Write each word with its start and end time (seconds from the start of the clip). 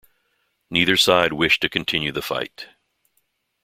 Neither 0.71 0.97
side 0.97 1.31
wished 1.31 1.61
to 1.61 1.69
continue 1.69 2.11
the 2.11 2.23
fight. 2.23 2.69